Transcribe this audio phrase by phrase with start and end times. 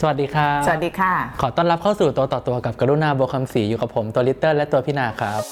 [0.00, 5.42] สวัสดีครับ สวัสดีค่ะ ขอต้อนรับเข้าสู่ตัวต่อตัวกับกรุณาโบวคำศรีอยู่กับผมตัวลิตเติ้ลและตัวพี่นาครับ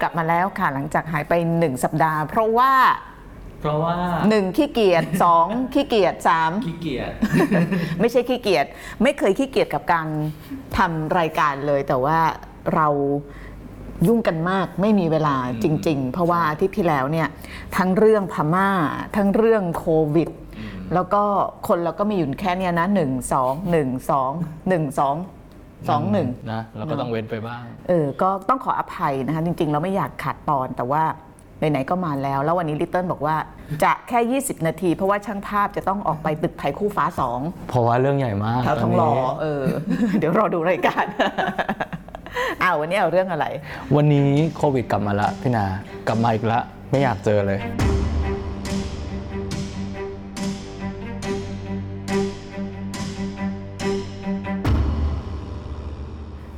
[0.00, 2.72] กลับมาแล้วค่ะหลังจากหายไปหนึ่งสัปดาห์ เพราะว่า
[3.60, 3.94] เพราะว่า
[4.28, 7.12] หนึ่งขี้เกียจสองขี้เกียจสามขี้เกียจ
[8.00, 8.66] ไม่ใช่ขี้เกียจ
[9.02, 10.06] ไม่เคยขี้เกียจกับการ
[10.78, 12.18] ทำรายการเลย แต่ว่า
[12.74, 12.88] เรา
[14.06, 17.28] ยุ่งกันมากไม่มีเวลาจริง ๆ เพราะว่าอาทิตย์ที่แล้วเนี่ย
[17.76, 18.68] ทั้งเรื่องพม่า
[19.16, 20.30] ทั้งเรื่องโควิด
[20.94, 21.22] แล้วก็
[21.68, 24.30] คนเราก็มีอยู่แค่เนี้ยนะหนึ่งสองหนึ่งสอง
[24.68, 25.16] หนึ่งสอง
[25.88, 31.04] สองหนึ่งนะเราก็ต้องเว้นไปบ้าง เออ ก็ต้องขออภัยนะคะ จริง ๆ เราไม่อยากขาดตอนแต่ว่า
[31.58, 33.36] ไหนๆก็มาแล้ว แล้ววันนี้ลิตเติ้ลบอกว่า
[33.84, 39.62] จะแค่ 20 นาที เพราะว่าช่างภาพจะต้องออกไปตึกไทยคู่ฟ้าสองเพราะว่าเรื่องใหญ่มากแถวทองหล่อตนนี้เออ
[40.18, 41.04] เดี๋ยวรอดูรายการ
[42.62, 43.46] อ้าววันนี้เอาเรื่องอะไร
[43.96, 45.64] วันนี้โควิดกลับมาละพี่นา
[46.08, 47.60] กลับมาอีกละไม่อยากเจอเลย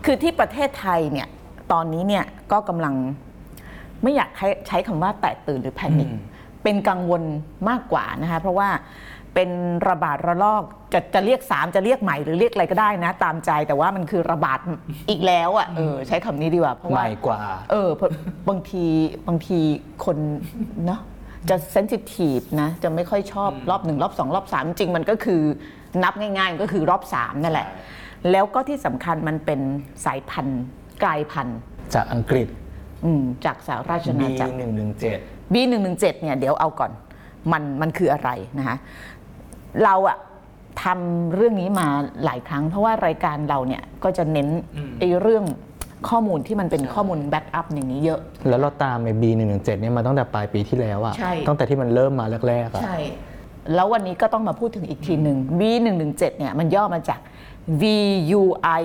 [0.04, 1.28] คือที่ประเทศไทยเนี่ย
[1.72, 2.94] ตอนนี้เนี่ยก็กำลัง
[4.02, 6.35] ไม่อยากใช้ใช้คำว่าแตกตื่นหรือแพนิคอืม
[6.66, 7.22] เป็นกังวล
[7.68, 8.68] มากกว่านะคะเพราะว่า
[9.34, 9.50] เป็น
[9.88, 14.58] ระบาดระลอกจะจะเรียก 3 จะเรียกใหม่หรือเรียกอะไรก็ได้นะ ตามใจแต่ว่ามันคือระบาด
[15.10, 18.10] อีกแล้วอะเออใช้คำนี้ดีกว่าเพราะใหว่าม่กว่า เออเพราะ
[18.48, 18.84] บางที
[19.28, 19.58] บางที
[20.04, 20.16] คน
[20.86, 21.00] เนาะ
[21.48, 25.42] จะเซนซิทีฟนะ จะไม่ค่อยชอบรอบหนึ่งรอบสองรอบสามจริงๆมันก็คือ
[26.04, 27.68] นับง่ายๆมันก็คือรอบสามนั่นแหละ
[28.30, 29.60] แล้วก็ที่สำคัญมันเป็น
[30.04, 30.62] สายพันธุ์
[31.02, 31.58] กลายพันธุ์
[31.94, 32.48] จากอังกฤษ
[33.04, 36.90] อืมจากสหราช B อาณาจักร1 1 7 B117 เนี่ยเดี๋ยวเอาก่อน
[37.52, 38.76] มันมันคืออะไรนะคะ
[39.84, 40.18] เราอะ
[40.84, 41.86] ทำเรื่องนี้มา
[42.24, 44.48] หลายครั้ง เพราะว่ารายการเราเนี่ยก็จะเน้น
[44.98, 45.44] ไอ้เรื่อง
[46.08, 52.98] ข้อมูลที่มันเป็นข้อมูลแบ็กอัพอย่างนี้เยอะ แล้วเราตามไอ้ B 1 1 7 เนี่ยมาตั้งแต่ปลายปีที่แล้วอะใช่ตั้งแต่ที่มันเริ่มมาแรกๆอะใช่
[53.74, 57.20] แล้ววันนี้ก็ต้องมาพูดถึงอีกทีหนึ่ง V117 เนี่ยมันย่อมาจาก
[57.82, 58.82] VUI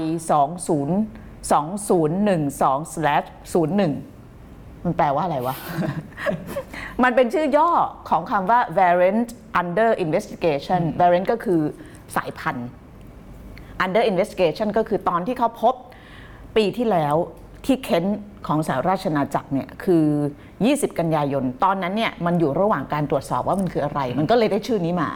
[0.60, 4.11] 20 2012 slash 01
[4.84, 5.56] มันแปลว่าอะไรวะ
[7.04, 7.70] มันเป็นชื่อย่อ
[8.10, 9.30] ของคำว่า variant
[9.62, 11.62] under investigation variant ก็คือ
[12.16, 12.68] สายพันธุ์
[13.86, 15.76] under investigation ก็คือตอนที่เขาพบ
[16.56, 17.16] ปีที่แล้ว
[17.66, 18.06] ที่เค้น
[18.48, 20.06] ของสหราชอาณาจักรเนี่ยคือ
[20.52, 25.10] 20 กันยายน ตอนนั้นเนี่ยมันอยู่ระหว่างการตรวจสอบว่ามันคืออะไร มันก็เลยได้ชื่อนี้มา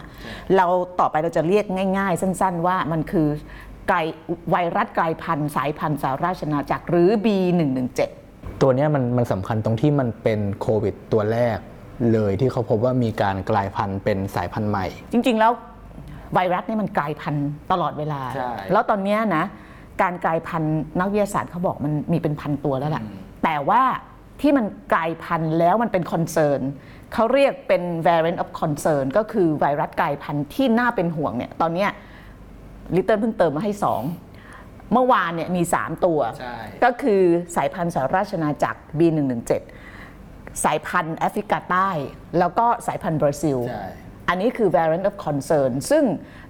[0.55, 0.65] เรา
[0.99, 1.65] ต่อไปเราจะเรียก
[1.97, 3.27] ง่าย ๆ สั้น ๆ ว่ามันคือ
[3.87, 3.97] ไกล
[4.51, 8.24] ไวรัสกลายพันธุ์สายพันธุ์สหราชอาณาจักรหรือ B117
[8.61, 11.57] ตัวเนี้ยมันมันสำคัญตรงที่มันเป็นโควิดตัวแรก
[12.13, 15.51] เลยที่เขาพบว่ามีการกลายพันธุ์เป็นสายพันธุ์ใหม่ จริง ๆ แล้ว
[16.33, 19.43] ไวรัสเนี่ยมันกลายพันธุ์ตลอดเวลาใช่แล้วตอนเนี้ยนะ
[20.01, 23.03] การกลายพันธุ์นักวิทยาศาสตร์เขาบอกมันมีเป็นพันตัวแล้วแหละ
[23.43, 23.81] แต่ว่า
[24.41, 26.61] ที่มันกลายพันธุ์แล้วมันเป็นคอนเซิร์น
[27.13, 31.89] เขาเรียกเป็น variant of concern ก็คือไวรัสกลายพันธุ์ที่น่าเป็นห่วงเนี่ยตอนเนี้ย
[32.95, 34.01] ลิตเติ้ลเพิ่งเติมมาให้สอง
[34.93, 37.21] เมื่อวานเนี่ยมี 3 ตัว ใช่ ก็คือ
[37.55, 39.51] สายพันธุ์สหราชอาณาจักร B117
[40.63, 41.89] สายพันธุ์แอฟริกาใต้
[42.39, 43.85] แล้วก็สายพันธุ์บราซิล ใช่
[44.29, 46.03] อันนี้คือ variant of concern ซึ่ง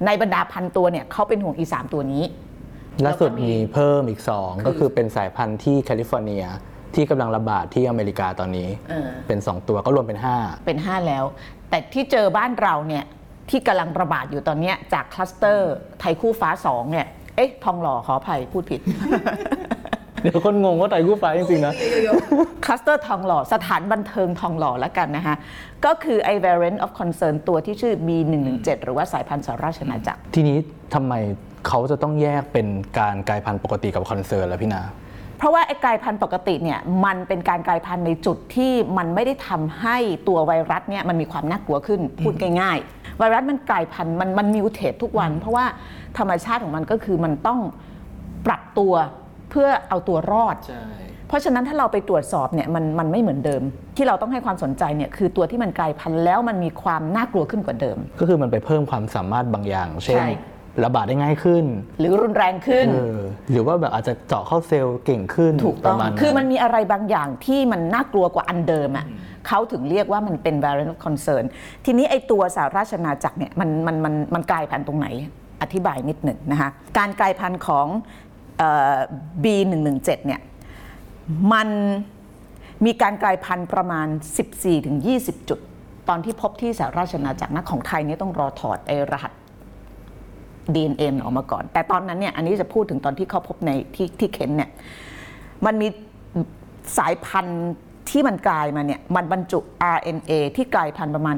[0.06, 2.24] ในบรรดาพันตัวเนี่ยเขาเป็นห่วงอีสามตัวนี้
[3.06, 6.44] ล่าสุดแล้วก็มีมีเพิ่มอีก 2 ก็คือเป็นสายพันธุ์ที่แคลิฟอร์เนีย
[6.96, 10.20] ที่กำลังระบาดที่อเมริกาตอนนี้ เออ เป็น 2 ตัวก็รวมเป็น
[10.66, 11.24] เป็น 5 แล้ว
[11.70, 13.04] แต่ที่เจอบ้านเราเนี่ย
[13.50, 21.74] ที่กำลังระบาดอยู่ตอนเนี้ยจากคลัสเตอร์ไทยคู่ฟ้า 2 เนี่ย เอ๊ะทองหล่อขออภัยพูดผิด5เดี๋ยวคนงงว่าไตรคู่ฟ้าจริงๆนะ
[22.66, 25.36] คลัสเตอร์ทองหล่อ สถานบันเทิงทองหล่อแล้วกันนะคะ
[25.86, 30.58] ก็คือไอ variant of concern ตัวที่ชื่อ B117 หรือว่าสายพันธุ์สหราชอาณาจักร ทีนี้
[30.94, 31.14] ทำไม
[31.68, 32.68] เขาจะต้องแยกเป็น
[33.00, 34.82] การกลายพันธุ์ปกติกับ concern แล้วพี่นา
[35.38, 39.98] เพราะว่าไอ้กลายพันธุ์ปกติเนี่ยมันเป็นการกลายพันธุ์ในจุดที่มันไม่ได้ทำให้
[40.28, 45.66] ตัวไวรัสเนี่ยมันมีความน่ากลัวขึ้นพูดง่ายๆ ไวรัสมันกลายพันธุ์มันมัน mutate ทุกวัน เพราะว่า
[46.18, 47.60] ธรรมชาติของมันก็คือมันต้อง
[48.46, 48.94] ปรับตัว
[49.50, 50.84] เพื่อเอาตัวรอด ใช่
[51.28, 53.62] เพราะฉะนั้นถ้าเราไปตรวจสอบเนี่ยมันมันไม่เหมือนเดิม
[53.98, 60.30] ที่เราต้องให้ความสนใจเนี่ยคือตัวที่มันกลายพันธุ์แล้วมันมีความน่ากลัวขึ้นกว่าเดิม ก็คือมันไปเพิ่มความสามารถบางอย่าง เช่น ใช่
[60.84, 61.66] ระบาดได้ง่ายขึ้น
[62.00, 63.20] หรือรุนแรงขึ้น เออ
[63.52, 69.06] หรือว่าแบบอาจจะเจาะเข้าเซลล์เก่งขึ้นถูกปต้ระองมาณคือมันมีอะไรบางอย่างที่มันน่ากลัวกว่าอันเดิมอะ
[69.48, 71.44] เขาถึงเรียกว่ามันเป็น variant of concern
[71.86, 75.08] ทีนี้ไอตัวสหราชอาณาจักรเนี่ยมันมันมันมันกลายพันธุ์ตรงไหน
[75.62, 77.88] อธิบายนิดหนึ่งนะคะ การกลายพันธุ์ของ
[78.58, 78.96] เอ่อ
[79.44, 80.42] B117 เนี่ย
[81.54, 81.70] มัน
[82.86, 84.08] มีการกลายพันธุ์ประมาณ
[84.78, 85.60] 14-20 จุด
[86.10, 89.34] ตอนที่พบที่สหราชอาณาจักรนะของไทยเนี่ยต้องรอถอดไอรหัส
[90.74, 94.70] DNA มันออกมาก่อน แต่ตอนนั้นเนี่ยอันนี้จะพูดถึงตอนที่เขาพบในที่ที่เค้นเนี่ย
[95.66, 95.88] มันมี
[96.98, 97.64] สายพันธุ์
[98.10, 99.60] ที่มันกลายมาเนี่ยมันบรรจุ
[99.96, 101.36] RNA ที่กลายพันธุ์ประมาณ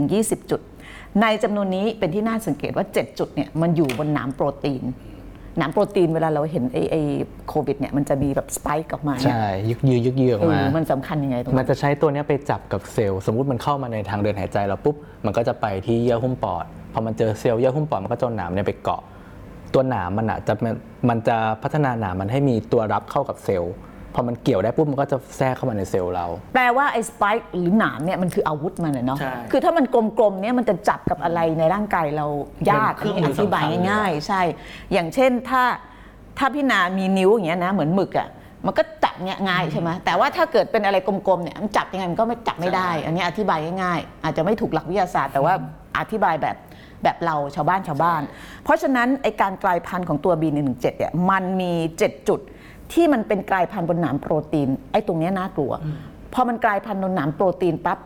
[0.00, 0.60] 14-20 จุด
[1.22, 4.84] ในจำนวนนี้เป็นที่น่าสังเกตว่า 7 จุดเนี่ยมันอยู่บนหนามโปรตีน
[5.58, 7.02] หนามโปรตีนเวลาเราเห็นไอ้ไอ้
[7.48, 19.02] โควิดเนี่ยมันจะมีแบบสไปค์ออกมาเนี่ยใช่ยึกยือยึกยือออกเอมาอมันสำคัญยังไงตรงมันนั้นจะใช้ตัวเนี้ยไปจับกับเซลล์ สมมุติมันเข้ามาในทางเดินหายใจเราปุ๊บ มันก็จะไปที่เยื่อหุ้มปอด พอมันเจอเซลล์เยื่อหุ้มปอดมันก็จะเอาหนามเนี่ยไปเกาะ
[19.74, 20.74] ตัวหนามมันอะจะมัน
[21.08, 23.74] มันจะพัฒนาหนามมันให้มีตัวรับเข้ากับเซลล์
[24.14, 29.84] พอมันเกี่ยวได้ปุ๊บมันก็จะแทรกเข้ามาในเซลล์เรา แปลว่าไอ้สไปค์หรือหนามเนี่ยมันคืออาวุธมันอะเนาะใช่คือถ้ามัน
[30.18, 32.26] กลมๆเนี่ยมันจะจับกับอะไรในร่างกายเรา
[32.70, 34.42] ยากเป็นเครื่องมืออธิบายสำคัญเลยง่ายๆ ใช่
[34.92, 35.62] อย่างเช่นถ้า
[36.38, 38.28] ถ้าพี่นามีนิ้วอย่างเงี้ยนะเหมือนหมึกอะ
[38.66, 45.54] มันก็จับเงี้ยง่ายใช่ไหมแต่ว่าถ้าเกิดเป็นอะไรกลมๆเนี่ยมันจับยังไงมันก็ไม่จับไม่ได้ อันนี้อธิบายง่ายๆ อาจจะไม่ถูกหลักวิทยาศาสตร์แต่ว่า
[45.98, 46.56] อธิบายแบบ
[47.02, 48.22] แบบเราชาวบ้านชาวบ้าน
[48.64, 52.40] เพราะฉะนั้นไอการกลายพันธุ์ของตัว B117 เนี่ยมันมี 7 จุด
[52.92, 55.72] ที่มันเป็นกลายพันธุ์บนหนามโปรตีนไอ้ตรงเนี้ยน่ากลัว
[56.34, 57.98] พอมันกลายพันธุ์บนหนามโปรตีนปั๊บ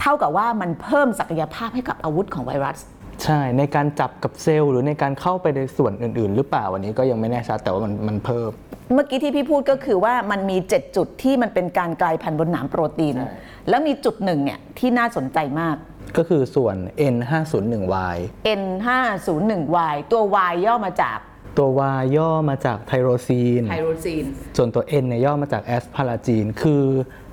[0.00, 2.78] เท่ากับว่ามันเพิ่มศักยภาพให้กับอาวุธของไวรัส
[3.24, 8.50] ใช่ในการจับกับเซลล์หรือในการเข้าไปในส่วนอื่น ๆ หรือเปล่าอันนี้ก็ยังไม่แน่ชัดแต่ว่ามันมันเพิ่ม
[8.94, 13.32] เมื่อกี้ที่พี่พูดก็คือว่ามันมี 7 จุดที่มันเป็นการกลายพันธุ์บนหนามโปรตีนใช่
[13.68, 15.76] แล้วมีจุดหนึ่งเนี่ยที่น่าสนใจมาก
[16.16, 16.76] ก็คือส่วน
[17.14, 18.16] N501Y
[18.60, 21.18] N501Y ตัว Y ย่อมาจาก
[21.58, 21.68] ตัว
[22.00, 24.24] Y ย่อมาจากไทโรซีน ไทโรซีน
[24.56, 26.82] ส่วนตัว N เนี่ยย่อมาจากแอสพาราจีน คือ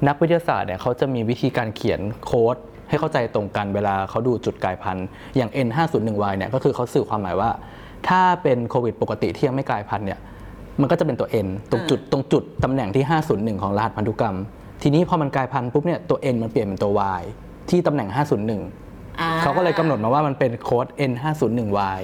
[0.08, 2.56] นักวิทยาศาสตร์เนี่ยเขาจะมีวิธีการเขียนโค้ด
[2.90, 5.06] ให้เข้าใจตรงกันเวลาเขาดูจุดกลายพันธุ์
[5.38, 7.50] อย่าง N501Y เนี่ยก็คือเขาสื่อความหมายว่า
[8.08, 10.20] ถ้าเป็นโควิดปกติที่ยังไม่กลายพันธุ์เนี่ย
[10.82, 13.06] มันก็จะเป็นตัว N ตรงจุดตรงจุดตำแหน่งที่
[13.58, 14.38] 501 ของรหัสพันธุกรรม
[14.82, 17.24] ทีนี้พอมันกลายพันธุ์ปุ๊บเนี่ยตัว N มันเปลี่ยนเป็นตัว Y
[17.72, 18.10] ที่ตำแหน่ง
[18.76, 22.02] 501 เขาก็เลยกำหนดมาว่ามันเป็นโค้ด N501Y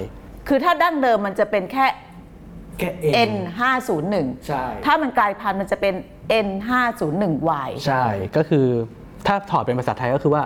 [0.48, 1.86] คือถ้าดั้งเดิมมันจะเป็นแค่
[2.78, 2.90] แค่
[3.32, 5.94] N501 ใช่ ถ้ามันกลายพันธุ์มันจะเป็น
[6.46, 8.04] N501Y ใช่
[8.36, 8.66] ก็คือ
[9.26, 10.42] ถ้าถอดเป็นภาษาไทยก็คือว่า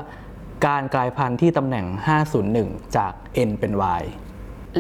[0.67, 1.87] การกลายพันธุ์ที่ตำแหน่ง
[2.41, 3.13] 501 จาก
[3.49, 4.03] N เป็น Y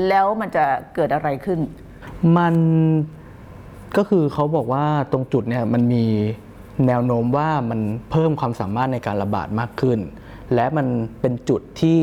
[0.09, 0.65] แล้วมันจะ
[0.95, 1.61] เกิดอะไรขึ้น
[2.39, 2.55] มัน
[3.97, 6.05] ก็คือเขาบอกว่าตรงจุดเนี่ยมันมี
[6.87, 7.81] แนวโน้มว่ามัน
[8.11, 9.99] เพิ่มความสามารถในการระบาดมากขึ้น
[10.55, 10.87] และมัน
[11.21, 12.01] เป็นจุดที่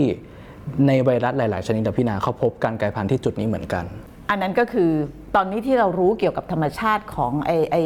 [0.88, 3.84] ในไวรัสหลาย ๆ ชนิดอะพี่นาเขาพบการกลายพันธุ์ที่จุดนี้เหมือนกัน
[4.30, 4.90] อันนั้นก็คือ
[5.36, 7.78] ตอนนี้ที่เรารู้เกี่ยวกับธรรมชาติของไอไอ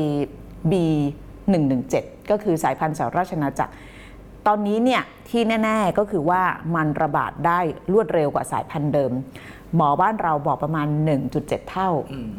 [0.72, 1.96] B117
[2.32, 3.74] ก็คือสายพันธุ์สหราชอาณาจักร
[4.48, 6.42] ตอนนี้เนี่ยที่แน่ ๆก็คือว่า
[6.76, 7.60] มันระบาดได้
[7.94, 9.12] รวดเร็วกว่าสายพันธุ์เดิม
[9.76, 10.88] หมอบ้านเราบอกประมาณ
[11.30, 11.90] 1.7 เท่า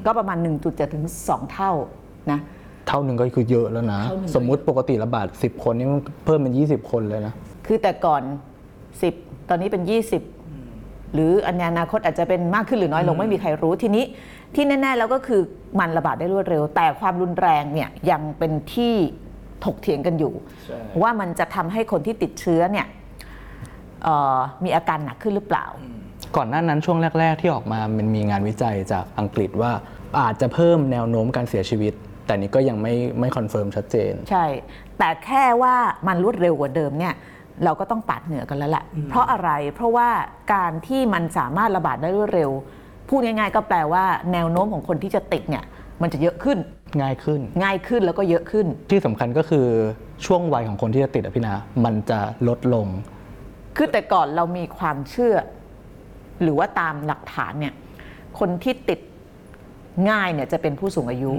[0.06, 1.72] ก็ประมาณ 1.7 ถึง 2 เท่า
[2.30, 2.40] นะ
[2.88, 7.34] เท่าหนึ่งก็คือเยอะแล้วนะเท่าหนึ่งสมมุติปกติระบาด 10 คนนี่มันเพิ่มเป็น 20 คนเลยนะ
[7.66, 8.22] คือแต่ก่อน
[8.86, 9.82] 10 ตอนนี้เป็น
[10.48, 14.04] 20 หรืออันในอนาคตอาจจะเป็นมากขึ้นหรือน้อยลงไม่มีใครรู้ทีนี้
[14.54, 15.40] ที่แน่ๆแล้วก็คือ
[15.80, 18.94] มันระบาดได้รวดเร็ว แต่ความรุนแรงเนี่ยยังเป็นที่
[19.64, 20.32] ถกเถียงกันอยู่
[20.64, 22.86] ใช่ว่ามันจะทำให้คนที่ติดเชื้อเนี่ย
[24.04, 25.66] เอ่อมีอาการหนักขึ้นหรือเปล่า
[26.36, 29.72] ก่อนหน้านั้นช่วงแรก ๆ ที่ออกมามันมีงานวิจัยจากอังกฤษว่า
[30.20, 31.92] อาจจะเพิ่มแนวโน้มการเสียชีวิต
[32.26, 34.46] แต่นี้ก็ยังไม่ไม่ confirm ชัดเจน ใช่
[34.98, 35.74] แต่แค่ว่า
[36.08, 37.14] มันรวดเร็วกว่าเดิมเนี่ย
[37.64, 40.08] เราก็ต้องปาดเหนือกันแล้วแหละ เพราะอะไร เพราะว่า
[40.54, 42.50] การที่มันสามารถระบาดได้รวดเร็ว
[43.08, 45.64] พูดง่ายๆ ก็แปลว่าแนวโน้มของคนที่จะติดเนี่ย
[46.02, 46.58] มันจะเยอะขึ้น
[47.00, 49.66] ง่ายขึ้น ง่ายขึ้นแล้วก็เยอะขึ้น ที่สำคัญก็คือ
[50.26, 51.54] ช่วงวัยของคนที่จะติดอะพี่นา
[51.84, 52.86] มันจะลดลง
[53.76, 55.34] คือแต่ก่อนเรามีความเชื่อ
[56.42, 57.74] หรือว่าตามหลักฐานเนี่ย
[58.38, 59.00] คนที่ติด
[60.10, 61.32] ง่ายเนี่ยจะเป็นผู้สูงอายุ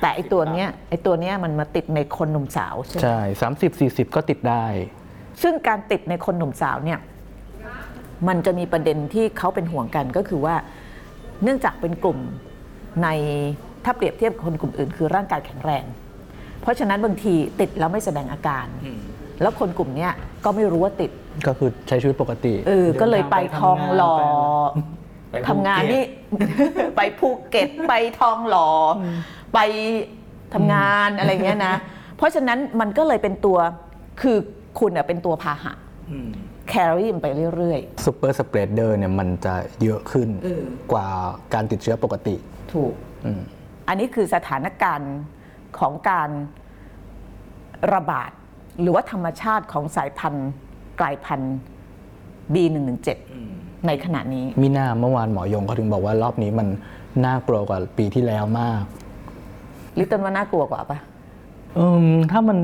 [0.00, 3.18] แต่ไอตัวเนี้ยไอตัวเนี้ยมันมาติดในคนหนุ่มสาวใช่ไหมใช่
[4.04, 4.64] 30 40ก็ติดได้
[5.42, 6.98] ซึ่งการติดในคนหนุ่มสาวเนี่ย
[8.28, 10.54] มันจะมีประเด็นที่เขาเป็นห่วงกันก็คือว่า
[11.42, 12.18] เนื่องจากเป็นกลุ่ม
[13.02, 13.08] ใน
[13.84, 15.84] ถ้าเปรียบเทียบกับคนกลุ่มอื่น คือร่างกายแข็งแรง
[16.60, 18.66] เพราะฉะนั้นบางทีติดแล้วไม่แสดงอาการ
[19.42, 20.12] แล้วคนกลุ่มเนี้ย
[20.44, 21.10] ก็ไม่รู้ว่าติด
[21.46, 24.14] ก็คือใช้ชีวิตปกติเออก็เลยไปทองหล่อ
[25.30, 26.04] ไปทำงานนี่
[26.96, 29.04] ไปภูเก็ตไปทองหล่อ
[29.54, 29.58] ไป
[30.54, 31.74] ทำงานอะไรเงี้ยนะ
[32.16, 33.58] เพราะฉะนั้นมันก็เลยเป็นตัว
[34.22, 34.38] คือ
[34.78, 35.72] คุณอะเป็นตัวพาหะ
[36.68, 41.08] carry มันไปเรื่อย super spreader เนี่ยมันจะเยอะขึ้นเออกว่า
[41.54, 42.92] การติดเชื้อปกติๆถูก
[43.24, 43.40] อืม
[43.88, 45.14] อันนี้คือสถานการณ์
[45.78, 46.30] ของการ
[47.94, 48.30] ระบาด
[48.80, 50.50] หรือว่าธรรมชาติของสายพันธุ์
[51.00, 51.56] กลายพันธุ์
[52.54, 53.08] B117
[53.86, 56.68] ในขณะนี้ มีหน้าเมื่อวานหมอยงเขาถึงบอกว่ารอบนี้มัน
[57.24, 58.82] น่ากลัวกว่าปีที่แล้วมาก
[59.98, 60.98] ลิตเติ้ลว่าน่ากลัวกว่าปะ
[61.74, 62.58] เอมถ้ามัน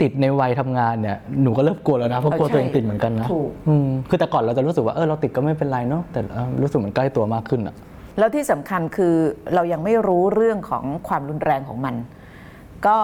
[0.00, 7.74] ติดในวัยทำงานเนี่ยหนูก็เริ่มกลัวแล้วนะเพราะกลัวเออใช่ตัวเองติดเหมือนกันนะถูกอืมคือแต่ก่อนเราจะรู้สึกว่าเออเราติดก็ไม่เป็นไรเนาะแต่เออรู้สึกมันใกล้ตัวมากขึ้นอะ
[8.18, 9.14] แล้วที่สำคัญคือ
[9.54, 11.94] เรายังไม่รู้เรื่องของความรุนแรงของมัน
[12.86, 12.98] ก็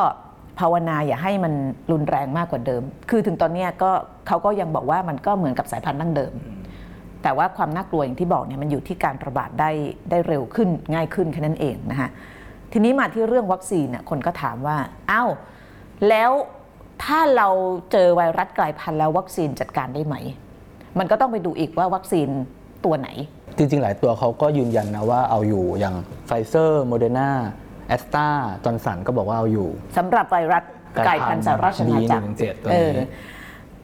[0.58, 1.52] ภาวนาอย่าให้มัน
[1.92, 3.90] รุนแรงมากกว่าเดิม คือถึงตอนเนี้ยก็
[4.26, 6.32] เขาก็ยังบอกว่ามันก็เหมือนกับสายพันธุ์ดั้งเดิม
[7.22, 9.70] แต่ว่าความน่ากลัวอย่างที่บอกเนี่ยมันอยู่ที่การระบาดได้
[10.10, 12.08] ได้เร็วขึ้นง่ายขึ้นแค่นั้นเองนะคะ
[12.72, 14.76] ทีนี้มาที่เรื่องวัคซีนเนี่ยคนก็ถามว่า
[15.10, 15.30] อ้าว
[16.08, 16.30] แล้ว
[17.04, 17.48] ถ้าเรา
[17.92, 20.16] เจอไวรัสกลายพันธุ์แล้ววัคซีนจัดการได้ไหม
[20.98, 22.28] มันก็ต้องไปดูอีกว่าวัคซีน
[22.84, 23.08] ตัวไหน
[23.56, 25.94] จริง ๆ หลายตัวเขาก็ยืนยันนะว่าเอาอยู่อย่าง
[26.26, 27.30] ไฟเซอร์โมเดอร์นา
[27.88, 28.28] แอสตรา
[28.64, 30.64] จอร์นสันก็บอกว่าเอาอยู่สำหรับไวรัส
[31.06, 32.92] กลายพันธุ์สหราชอาณาจักร B117 ตัวนี้เออ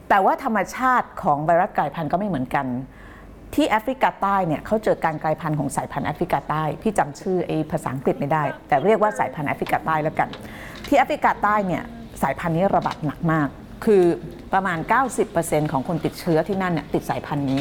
[0.09, 2.65] แต่ว่าธรรมชาติของไวรัสกลายพันธุ์ก็ไม่เหมือนกัน
[3.55, 10.29] ที่แอฟริกาใต้เนี่ยเขาเจอการกลายพันธุ์ของสายพันธุ์แอฟริกาใต้ พี่จำชื่อไอ้ภาษาอังกฤษไม่ได้ แต่เรียกว่าสายพันธุ์แอฟริกาใต้แล้วกัน
[10.87, 11.83] ที่แอฟริกาใต้เนี่ย
[12.21, 13.47] สายพันธุ์นี้ระบาดหนักมาก
[13.85, 14.03] คือ
[14.53, 14.77] ประมาณ
[15.25, 17.59] 90%ของคนติดเชื้อที่นั่นเนี่ยติดสายพันธุ์นี้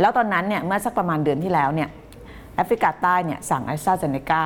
[0.00, 1.88] แล้วตอนนั้นเนี่ยเมื่อสักประมาณเดือนที่แล้วเนี่ย
[2.54, 4.42] แอฟริกาใต้เนี่ยสั่งแอสตราเซเนกา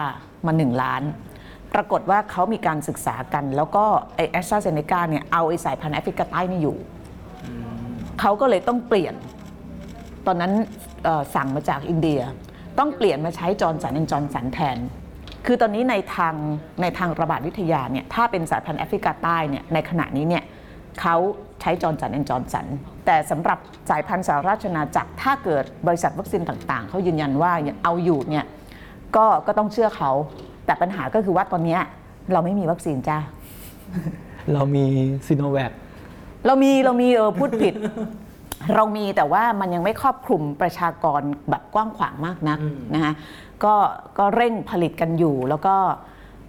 [0.46, 1.02] มา 1 ล้าน
[1.74, 3.84] ปรากฏว่าเขามีการศึกษากัน แล้วก็
[4.16, 6.76] ไอแอสตราเซเนกาเนี่ยเอาไอสายพันธุ์แอฟริกาใต้ไม่อยู่
[8.20, 9.14] เขาก็เลยต้องเปลี่ยน
[10.26, 10.52] ตอนนั้น
[11.34, 12.20] สั่งมาจากอินเดีย
[12.78, 14.78] ต้องเปลี่ยนมาใช้จอร์นสันแอนจอร์นสันแทน
[15.46, 16.34] คือตอนนี้ในทาง
[16.82, 20.44] ในทางระบาดวิทยาเนี่ยถ้าเป็นสายพันธุ์แอฟริกาใต้เนี่ยในขณะนี้เนี่ย
[21.00, 21.16] เขา
[21.60, 22.66] ใช้จอร์นสันแอนจอร์นสัน
[23.06, 23.58] แต่สำหรับ
[23.90, 27.52] สายพันธุ์สหราชอาณาจักรถ้าเกิดบริษัทวัคซีนต่างๆ เขายืนยันว่า
[27.84, 28.44] เอาอยู่เนี่ย
[29.16, 30.10] ก็ก็ต้องเชื่อเขา
[30.66, 31.80] แต่ปัญหาก็คือว่าตอนเนี้ย
[32.32, 33.18] เราไม่มีวัคซีนจ้า
[34.52, 34.84] เรามี
[35.26, 35.72] ซีโนแวค
[36.46, 37.74] เรามีเรามีเออพูดผิด
[38.74, 42.58] เรามีแต่ว่ามันยังไม่ครอบคลุมประชากรแบบกว้างขวางมากนัก
[42.94, 43.12] นะคะ
[43.64, 43.74] ก็
[44.18, 45.76] ก็เร่งผลิตกันอยู่แล้วก็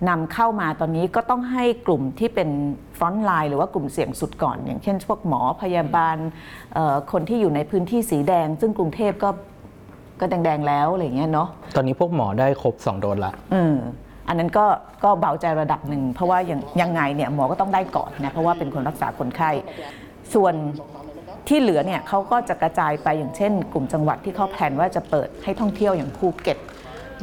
[0.09, 2.49] นำเข้ามาตอนนี้ก็ต้องให้กลุ่มที่เป็น
[2.97, 6.17] frontline หรือว่ากลุ่มเสี่ยงสุดก่อน อย่างเช่นพวกหมอพยาบาล
[6.73, 9.29] เอ่อคนที่อยู่ในพื้นที่สีแดง ซึ่งกรุงเทพก็
[10.19, 13.75] ก็แดงๆแล้วอะไรอย่างเงี้ยเนาะตอนนี้พวกหมอได้ครบ 2 โดสละเออ
[14.27, 14.65] อันนั้นก็
[15.03, 19.51] ก็เบาใจระดับหนึ่ง เพราะว่ายังยังไงเนี่ยหมอก็ต้องได้ก่อนนะเพราะว่าเป็นคนรักษาคนไข้
[20.33, 20.53] ส่วน
[21.47, 26.57] ที่เหลือเนี่ยเขาก็จะกระจายไปอย่างเช่น กลุ่มจังหวัดที่เขาแผนว่าจะเปิดให้ท่องเที่ยวอย่างภูเก็ต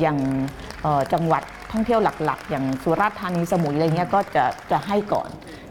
[0.00, 0.18] อย่าง
[1.12, 5.28] จังหวัดท่องเที่ยวหลักๆ อย่างสุราษฎร์ธานีสมุยอะไรเงี้ยก็จะจะให้ก่อน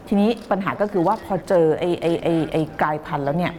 [0.08, 3.52] ทีนี้ปัญหาก็คือว่าพอเจอไอ้ไอ้ไอ้ไอ้กลายพันธุ์แล้วเนี่ย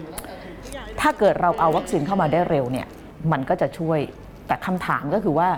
[1.02, 2.88] ถ้าเกิดเราเอาวัคซีนเข้ามาได้เร็วเนี่ย
[3.32, 4.00] มันก็จะช่วย
[4.48, 5.50] แต่คำถามก็คือว่า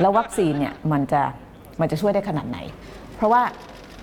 [0.00, 1.22] แล้ววัคซีนเนี่ยมันจะ
[1.80, 2.58] มันจะช่วยได้ขนาดไหน
[3.16, 3.42] เพราะว่า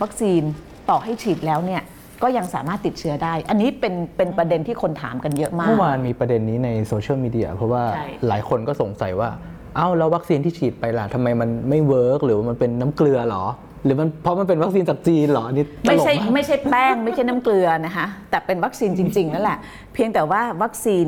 [0.02, 0.42] วัคซีน
[0.90, 1.82] ต่อให้ฉีดแล้วเนี่ย
[2.24, 9.30] ก็ยังสามารถติดเชื้อได้ อันนี้เป็นเป็นประเด็นที่คนถามกันเยอะมาก เมื่อวานมีประเด็นนี้ในโซเชียลมีเดียเพราะว่าใช่ หลายคนก็สงสัยว่า
[9.76, 13.46] เอ้าแล้ววัคซีนที่ฉีดไปล่ะทำไมมันไม่ work หรือว่ามันเป็นน้ำเกลือเหรอ
[13.84, 19.58] หรือมันเพราะมันเป็นวัคซีนจากจีนเหรออันนี่ตไม่ลกใช่มาก ไม่ใช่แป้ง ไม่ใช่น้ำเกลือนะคะแต่เป็นวัคซีนจริง ๆ นั่นแหละ
[19.94, 21.08] เพียงแต่ว่าวัคซีน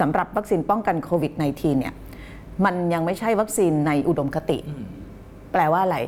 [0.00, 1.94] สำหรับวัคซีนป้องกันโควิด -19 เนี่ย
[2.64, 4.58] มันยังไม่ใช่วัคซีนในอุดมคติ
[5.52, 5.98] แปลว่าอะไร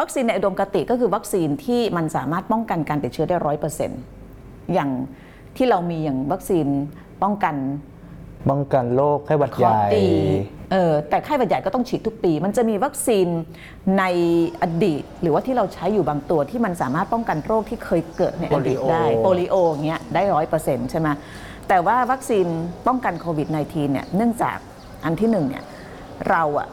[0.00, 4.00] วัคซีนในอุดมคติก็คือวัคซีนที่มันสามารถป้องกันการติดเชื้อได้ร้อยเปอร์เซ็นต์
[4.74, 4.90] อย่าง
[5.56, 6.66] ที่เรามีอย่างวัคซีน
[7.22, 7.56] ป้องกัน
[8.50, 10.06] ป้องกันโรคไข้หวัดคใหอญ่ตี
[10.72, 13.26] เออแต่ไข้หวัดใหญ่ก็ต้องฉีดทุกปี มันจะมีวัคซีน
[13.98, 14.04] ใน
[14.62, 21.08] อดีต หรือว่าที่เราใช้อยู่บางตัวที่มันสามารถป้องกันโรคที่เคยเกิดในอดีตโปลิโอได้โปลิโออย่างเงี้ยได้ร้อยเปอร์เซ็นต์ใช่ไหม
[21.68, 22.46] แต่ว่าวัคซีน
[22.86, 24.58] ป้องกันโควิด -19 เนี่ยเนื่องจาก
[25.04, 25.64] อันที่หนึ่งเนี่ย
[26.30, 26.68] เราอะ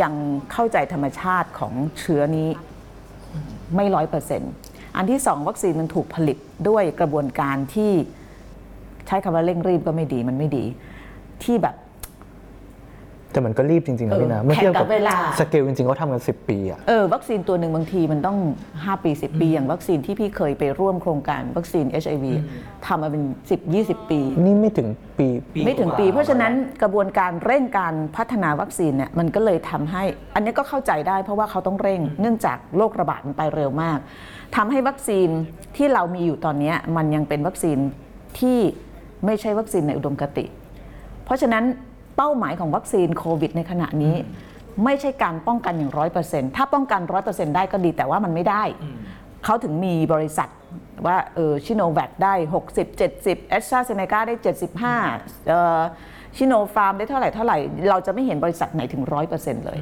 [0.00, 0.14] ยัง
[0.52, 2.48] เข้าใจธรรมชาติของเชื้อนี้
[3.76, 4.52] ไม่ร้อยเปอร์เซ็นต์
[4.96, 7.92] อันที่สองวัคซีนมันถูกผลิตด้วยกระบวนการที่
[9.06, 10.64] ใช้คำว่าเร่งรีบก็ไม่ดีมันไม่ดี
[11.42, 11.74] ที่แบบ
[13.32, 18.38] แต่มันก็รีบจริงๆนะพี่นะเออเมื่อเทียบกับแข่งกับเวลาสเกลจริงๆเขาทำกัน 10 ปีอะเออวัคซีนตัวหนึ่งบางทีมันต้อง
[18.72, 22.24] 5 ปี 10 ปี อย่างวัคซีนที่พี่เคยไปร่วมโครงการวัคซีน HIV
[22.86, 25.28] ทำมาเป็น 10 20 ปี นี่ไม่ถึงปี
[25.64, 30.02] ไม่ถึงปี เพราะฉะนั้นกระบวนการเร่งการพัฒนาวัคซีนเนี่ยมันก็เลยทำให้
[30.34, 33.98] อันนี้ก็เข้าใจได้เพราะว่าเขาต้องเร่ง เนื่องจากโรคระบาดมันไปเร็วมาก
[34.56, 35.28] ทำให้วัคซีน
[35.76, 37.78] ที่เรามีอยู่ตอนเนี้ยมันยังเป็นวัคซีน
[38.40, 38.58] ที่
[39.26, 40.44] ไม่ใช่วัคซีนในอุดมคติ
[41.24, 41.64] เพราะฉะนั้น
[42.16, 44.16] เป้าหมายของวัคซีนโควิดในขณะนี้
[44.84, 48.62] ไม่ใช่การป้องกันอย่างร้อยเปอร์เซ็นต์ถ้าป้องกันร้อยเปอร์เซ็นต์ได้ก็ดีแต่ว่ามันไม่ได้
[49.44, 50.48] เขาถึงมีบริษัท
[51.06, 52.34] ว่าเออซิโนแวคได้
[52.68, 54.34] 60 70แอสตราเซเนกาได้
[54.90, 55.80] 75เอ่อ
[56.36, 57.58] ชิโนฟาร์มได้เท่าไหร่เท่าไหร่
[57.90, 59.02] เราจะไม่เห็นบริษัทไหนถึง
[59.34, 59.78] 100%เลย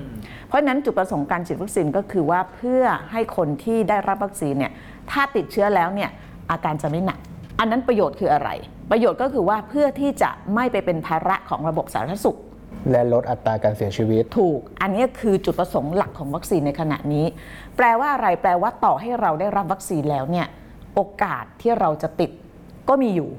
[0.46, 2.82] เพราะฉะนั้นจุดประสงค์การฉีดวัคซีนก็คือว่าเพื่อ
[3.12, 4.72] ให้คนที่ได้รับวัคซีนเนี่ย
[5.10, 6.10] ถ้าติดเชื้อแล้วเนี่ย
[6.50, 7.18] อาการจะไม่หนัก
[7.60, 8.50] อันนั้นประโยชน์คืออะไร
[8.90, 12.38] ประโยชน์ก็คือว่าเพื่อที่จะไม่ไปเป็นภาระของระบบสาธารณสุข
[12.90, 17.26] และลดอัตราการเสียชีวิต ถูก อันนี้คือจุดประสงค์หลักของวัคซีนในขณะนี้
[17.76, 20.46] แปลว่าอะไร แปลว่าต่อให้เราได้รับวัคซีนแล้วเนี่ย
[20.94, 22.30] โอกาสที่เราจะติด
[22.88, 23.30] ก็มีอยู่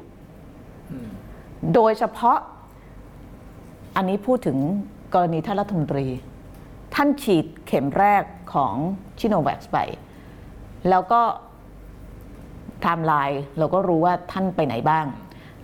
[1.74, 2.38] โดยเฉพาะ
[3.96, 4.58] อันนี้พูดถึง
[5.14, 6.08] กรณีท่านรัฐมนตรี
[6.96, 8.24] ท่านฉีดเข็มแรก
[8.54, 8.74] ของ
[9.20, 9.78] ซิโนแวคไป
[10.90, 11.22] แล้วก็
[12.84, 15.06] ไทม์ไลน์เราก็รู้ว่าท่านไปไหนบ้าง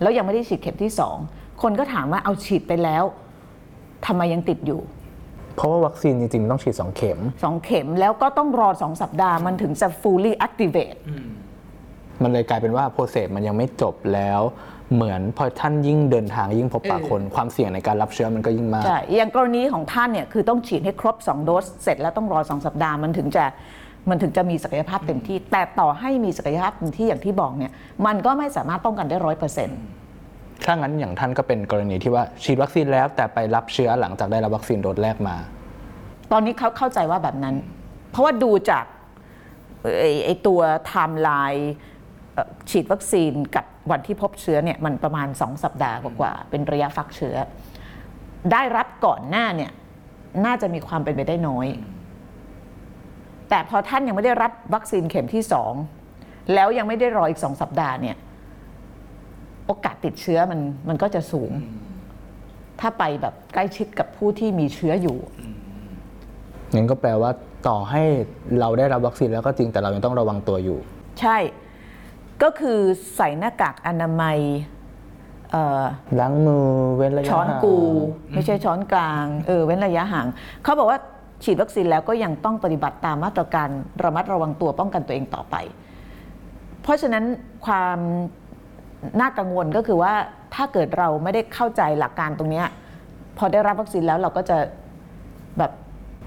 [0.00, 1.16] แล้วยังไม่ได้ฉีดเข็มที่สอง
[1.62, 3.04] คนก็ถามว่าเอ้าฉีดไปแล้ว
[4.06, 4.80] ทำไมยังติดอยู่
[5.56, 10.98] เพราะว่าวัคซีนจริงๆต้องฉีด 2 เข็มสองเข็มแล้วก็ต้องรอสองสัปดาห์มันถึงจะ fully activate
[12.22, 14.40] มันเลยกลายเป็นว่าโปรเซสมันยังไม่จบแล้ว
[14.94, 23.44] เหมือนพอท่านยิ่งเดินทางยิ่งพบปะคนความเสี่ยงในการรับเชื้อมันก็ยิ่งมากใช่อย่างกรณีของท่านเนี่ยคือต้องฉีดให้ครบ 2 โดส เสร็จแล้วต้องรอ 2 สัปดาห์มันถึงจะ
[24.10, 27.72] มันถึงจะมีศักยภาพเต็มที่ แต่ต่อให้มีศักยภาพเต็มที่อย่างที่บอกเนี่ย
[28.06, 29.78] มันก็ไม่สามารถป้องกันได้ร้อยเปอร์เซ็นต์
[30.64, 35.36] ถ้างั้นอย่างท่านก็เป็นกรณีที่ว่าฉีดวัคซีนแล้ว แต่ไปรับเชื้อหลังจากได้รับวัคซีนโดสแรกมา
[36.32, 37.54] ตอนนี้เขาเข้าใจว่าแบบนั้น
[38.10, 38.84] เพราะว่าดูจาก
[39.98, 41.72] ไอ้ไอ้ตัวไทม์ไลน์
[42.34, 47.36] เอ่อฉีดวัคซีนกับวันที่พบเชื้อเนี่ยมันประมาณ 2 สัปดาห์กว่าๆเป็นระยะฟักเชื้อ
[48.52, 49.70] ได้รับก่อนหน้าเนี่ย
[50.44, 51.66] น่าจะมีความเป็นไปได้น้อย
[53.50, 55.72] แต่พอท่านยังไม่ได้รับวัคซีนเข็มที่สอง
[56.54, 58.16] แล้วยังไม่ได้รออีกสองสัปดาห์เนี่ย
[59.66, 61.50] โอกาสติดเชื้อมันมันก็จะสูง
[62.80, 65.18] ถ้าไปแบบใกล้ชิดกับผู้ที่มีเชื้ออยู่
[66.74, 67.30] งั้นก็แปลว่า
[67.68, 68.02] ต่อให้
[68.60, 70.78] เราได้รับวัคซีนแล้วก็จริงแต่เรายังต้องระวังตัวอยู่
[71.20, 71.36] ใช่
[72.42, 72.78] ก็คือ
[73.16, 74.38] ใส่หน้ากากอนามัย
[75.50, 75.82] เอ่อ
[76.20, 77.76] ล้างมือเว้นระยะช้อนห่างกู
[78.32, 80.26] ไม่ใช่ช้อนกลางเออเว้นระยะห่าง
[80.64, 80.98] เขาบอกว่า
[81.44, 83.68] ฉีดวัคซีนแล้วก็ยังต้องปฏิบัติตามมาตรการ
[84.04, 85.56] ระมัดระวังตัวป้องกันตัวเองต่อไป
[86.82, 87.24] เพราะฉะนั้น
[87.66, 87.98] ความ
[89.20, 90.12] น่ากังวลก็คือว่า
[90.54, 92.66] ถ้าเกิดเราไม่ได้เข้าใจหลักการตรงเนี้ย
[93.38, 94.56] พอได้รับวัคซีนแล้วเราก็จะ
[95.58, 95.72] แบบ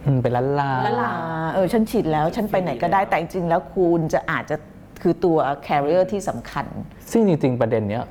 [0.06, 1.14] อืมเป็นล้านลาละลา
[1.54, 4.56] เออฉันฉีดแล้วฉันไปไหนก็ได้แต่จริงๆแล้วคุณจะอาจจะ
[5.02, 5.38] คือตัว
[5.68, 6.66] carrier ที่สำคัญ
[7.12, 8.04] ซึ่งจริงๆ ประเด็นเนี้ย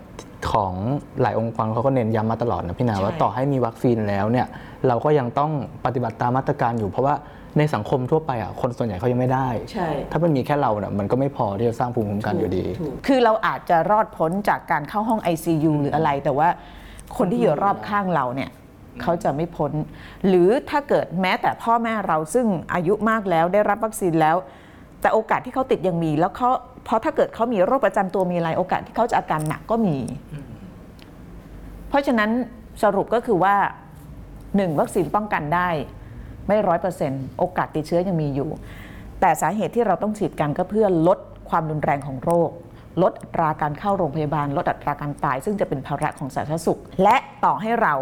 [0.53, 0.73] ของ
[1.23, 4.47] หลายองค์กรเขาก็เน้นย้ำมาตลอดนะพี่นาใช่ว่าต่อให้มีวัคซีนแล้วเนี่ย
[4.87, 5.51] เราก็ยังต้อง
[5.85, 7.15] ปฏิบัติตามมาตรการอยู่เพราะว่า
[7.59, 12.65] ในสังคมทั่วไปอะคนส่วนใหญ่เขายังไม่ได้ใช่ถ้ามันมีแค่เราเนี่ยมันก็ไม่พอที่จะสร้างภูมิคุ้มกันอยู่ดี
[13.07, 16.49] คือเราอาจจะรอดพ้นจากการเข้าห้อง ICU หรืออะไร แต่ว่า
[17.17, 18.51] คนที่อยู่รอบข้างเราเนี่ย
[19.03, 19.73] เขาจะไม่พ้น
[20.29, 24.37] หรือถ้าเกิดแม้แต่พ่อแม่เราซึ่งอายุมากแล้วได้รับวัคซีนแล้ว
[25.01, 26.51] แต่โอกาสที่เขาติดยังมีแล้วเขา
[26.85, 29.97] เพราะถ้าเกิดเขามีโรคประจำตัวมีอะไรโอกาสที่เขาจะอาการหนักก็มี
[31.89, 32.31] เพราะฉะนั้น
[32.83, 33.57] สรุปก็คือว่า
[34.57, 35.69] หนึ่งวัคซีนป้องกันได้
[36.49, 38.51] ไม่ร้อยเปอร์เซ็นต์โอกาสติดเชื้อยังมีอยู่
[39.21, 41.19] แต่สาเหตุที่เราต้องฉีดกันก็เพื่อลด
[41.51, 42.51] ความรุนแรงของโรค
[43.03, 47.95] ลดอัตราการเข้าโรงพยาบาล ลดอัตราการตาย ซึ่งจะเป็นภาระของสาธารณสุข และต่อให้เรา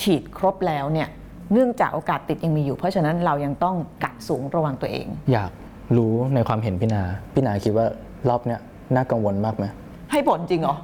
[0.00, 1.08] ฉีดครบแล้วเนี่ย
[1.52, 5.50] เนื่องจากโอกาสติดยังมีอยู่ เพราะฉะนั้นเรายังต้องกัดสูงระวังตัวเอง อยาก
[5.96, 7.02] รู้ในความเห็นพี่นา
[7.34, 7.86] พี่นาคิดว่า
[8.28, 8.60] รอบเนี้ย
[8.94, 9.64] น่ากังวลมากไหม
[10.12, 10.74] ให้ผลจริงเหรอ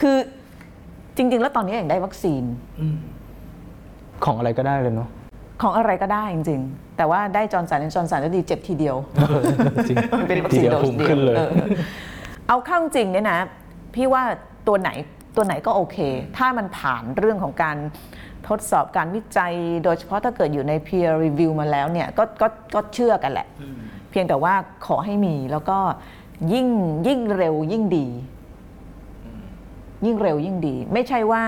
[0.00, 0.16] คือ
[1.16, 2.42] จริง ๆ แล้วตอนนี้อย่างได้วัคซีน
[4.24, 5.08] ของอะไรก็ได้เลยเนาะ
[5.62, 8.96] ของอะไรก็ได้จริง ๆ แต่ว่าได้จอร์นสันจอร์นสันก็ดีเจ็บทีเดียว
[9.88, 9.96] จริง
[10.28, 11.50] เป็นวัคซีนทีเดียวโดสภูมิเดียขึ้วนเลยออ
[12.48, 13.38] เอาเข้าจริงเนี่ยนะ
[13.94, 14.22] พี่ว่า
[14.68, 14.90] ตัวไหน
[15.36, 15.98] ตัวไหนก็โอเค
[16.36, 17.76] ถ้ามันผ่านเรื่องของการ
[18.48, 23.46] ทดสอบการวิจัย โดยเฉพาะถ้าเกิดอยู่ใน peer review มาแล้วเนี่ยก็ก็ก็เชื่อกันแหละ
[24.10, 24.54] เพียงแต่ว่า
[24.86, 25.78] ขอให้มีแล้วก็
[26.52, 26.68] ยิ่ง
[27.06, 28.06] ยิ่งเร็วยิ่งดี
[30.06, 31.42] ยิ่งเร็วยิ่งดี ไม่ใช่ว่า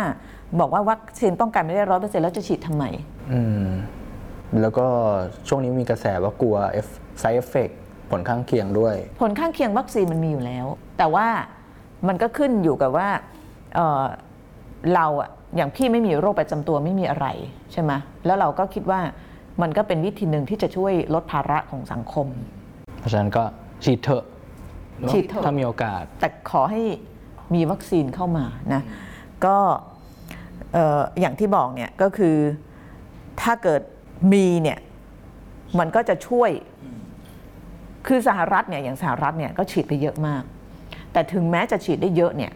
[0.61, 2.85] บอกว่าวัคซีนป้องกันไม่ได้ร้อยเปอร์เซ็นต์แล้วจะฉีดทำไม
[3.33, 3.69] อืม
[4.61, 4.87] แล้วก็
[5.49, 7.75] ช่วงนี้มีกระแสว่ากลัว F- side effect
[8.11, 10.67] ผลข้างเคียงด้วย ผลข้างเคียงวัคซีนมันมีอยู่แล้ว
[10.99, 11.27] แต่ว่า
[12.09, 13.09] มันก็ขึ้นอยู่กับว่า
[13.75, 14.03] เอ่อ
[14.95, 17.27] เราอะอย่างพี่ไม่มีโรคประจำตัวไม่มีอะไร
[17.73, 17.93] ใช่ไหม
[18.27, 19.01] แล้วเราก็คิดว่า
[19.63, 22.27] มันก็เป็นวิธีหนึ่งที่จะช่วยลดภาระของสังคม
[22.99, 23.45] เพราะฉะนั้นก็
[23.85, 24.25] ฉีดเถอะ
[25.03, 26.83] นฉีดเถอะถ้ามีโอกาส แต่ขอให้
[27.55, 28.83] มีวัคซีนเข้ามานะ
[29.45, 29.57] ก็
[30.73, 32.37] เอ่ออย่างที่บอกเนี่ยก็คือ
[33.43, 33.83] ถ้าเกิด
[34.33, 34.79] มีเนี่ย
[35.79, 36.51] มันก็จะช่วย
[38.07, 40.43] คือสหรัฐเนี่ยอย่างสหรัฐเนี่ยก็ฉีดไปเยอะมาก
[41.13, 42.53] แต่ถึงแม้จะฉีดได้เยอะเนี่ย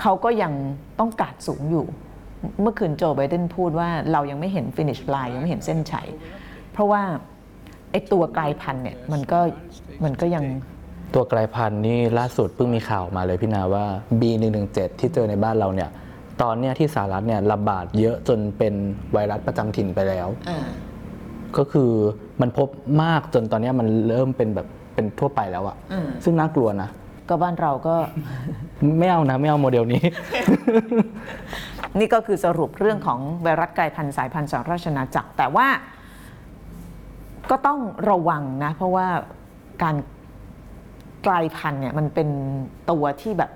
[0.00, 0.52] เขาก็ยัง
[1.00, 1.86] ต้องการดสูงอยู่
[2.62, 6.08] เมื่อคืนโจไบเดนพูดว่าเรายังไม่เห็น finish line ยังไม่เห็นเส้นชัย
[6.72, 7.02] เพราะว่า
[7.90, 9.40] ไอ้ตัวกลายพันธุ์เนี่ยมันก็
[10.04, 10.44] มันก็ยัง
[11.14, 13.84] ตัวกลายพันธุ์นี่ล่าสุดเพิ่งมีข่าวมาเลยพี่นาว่า
[14.20, 15.90] B117 ที่เจอในบ้านเราเนี่ย
[16.42, 18.74] ตอนเนี้ยที่สหรัฐเนี่ยระบาดเยอะจนเป็น
[19.12, 20.28] ไวรัสประจำถิ่นไปแล้ว
[21.56, 21.90] ก็คือ
[22.40, 22.68] มันพบ
[23.02, 26.88] มากจนตอนเนี้ยมันเริ่มเป็นแบบเป็นทั่วไปแล้วอะอืมซึ่งน่ากลัวนะ
[27.28, 27.96] ก็บ้านเราก็
[28.98, 30.02] ไม่เอานะไม่เอาโมเดลนี้
[31.98, 35.66] นี่ก็คือสรุปเรื่องของไวรัสกลายพันธุ์สายพันธุ์สหราชอาณาจักร แต่ว่า
[37.50, 39.06] ก็ต้องระวังนะ เพราะว่า
[39.82, 39.96] การ
[41.26, 42.28] กลายพันธุ์เนี่ยมันเป็น
[42.90, 43.50] ตัวที่แบบ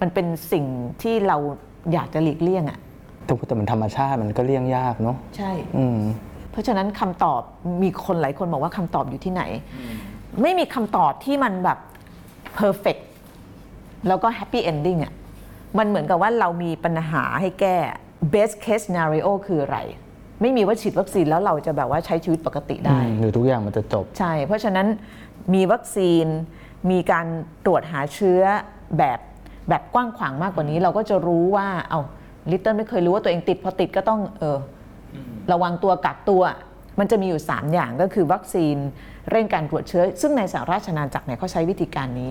[0.00, 0.64] มันเป็นสิ่ง
[1.02, 1.36] ที่เรา
[1.92, 2.78] อยากจะหลีกเลี่ยงอะ่ะ
[3.24, 5.98] แต่แต่มันธรรมชาติมันก็เลี่ยงยากเนาะใช่ อืม
[6.50, 7.40] เพราะฉะนั้นคำตอบ
[7.82, 9.42] มีคนหลายคนบอกว่าคำตอบอยู่ที่ไหน
[10.42, 11.78] ไม่มีคำตอบที่มันแบบ
[12.58, 13.02] perfect
[14.08, 15.12] แล้วก็ happy ending อะ่ะ
[15.78, 17.76] มันเหมือนกับว่าเรามีปัญหาให้แก้
[18.34, 19.78] best case scenario คืออะไร
[20.40, 24.86] ไม่มีว่าฉีดวัคซีนแล้วเราจะแบบว่าใช้ชีวิตปกติได้อืมหรือทุกอย่างมันจะจบ ใช่ เพราะฉะนั้น
[25.54, 26.26] มีวัคซีน
[26.90, 27.26] มีการ
[27.66, 28.42] ตรวจหาเชื้อ
[28.98, 29.18] แบบ
[29.68, 32.00] แบบกว้างขวางมากกว่านี้ เราก็จะรู้ว่าเอา
[32.50, 34.58] ลิตเติ้ลไม่เคยรู้ว่าตัวเองติดพอติดก็ต้องเออ
[35.14, 35.16] อ
[35.52, 36.42] ระวังตัวกักตัว
[36.98, 38.76] มันจะมีอยู่ 3 อย่างก็คือวัคซีน
[39.30, 42.30] เร่งการตรวจเชื้อ ซึ่งในสหราชอาณาจักรเนี่ยเขาใช้วิธีการนี้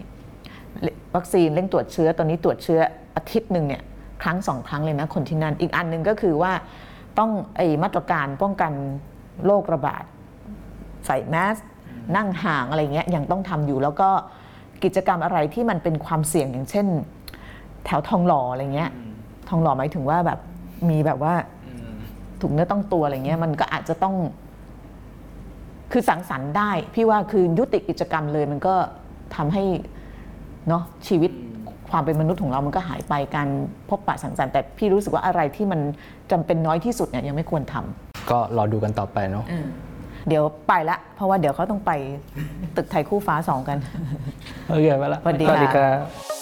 [1.16, 2.80] วัคซีนเร่งตรวจเชื้อตอนนี้ตรวจเชื้อ
[3.16, 3.84] อาทิตย์หนึ่งเนี่ย
[4.24, 6.52] ครั้งสองครั้งเลยนะคนที่นั่นอีกอันหนึ่งก็คือว่า
[7.20, 8.72] ต้องไอมาตรการป้องกัน
[9.46, 10.04] โรคระบาด
[11.06, 11.58] ใส่แมส
[12.16, 14.10] นั่งห่างอะไรเงี้ยยังต้องทำอยู่แล้วก็
[14.84, 16.88] กิจกรรมอะไรที่มันเป็นความเสี่ยงอย่างเช่น
[17.86, 18.92] แถวทองหล่ออะไรเงี้ย
[19.50, 20.40] ทองหล่อหมายถึงว่าแบบ
[20.90, 21.34] มีแบบว่า
[22.42, 24.16] ถุงเนื้อต้องตัวอะไรเงี้ยมันก็อาจจะต้อง
[25.92, 28.76] คือสังสรรค์ได้ พี่ว่าคือยุติกิจกรรมเลยมันก็
[29.36, 29.64] ทำให้
[30.68, 31.32] เนาะชีวิต
[31.92, 33.48] ความเป็นมนุษย์ของเรามันก็หายไปการ
[33.90, 35.80] พบปะสังสรรค์แต่พี่รู้สึกว่าอะไรที่มัน
[36.32, 39.46] จำเป็นน้อยที่สุดเนี่ยยังไม่ควรทำก็รอดูกันต่อไปเนาะ
[40.28, 41.92] เดี๋ยวไปละ เพราะว่าเดี๋ยวเขาต้องไป
[42.78, 43.78] ตึกไทยคู่ฟ้าสองกัน
[44.70, 45.90] โอเคไปละสวัสดีสวัสดีค่ะครั
[46.34, 46.37] บ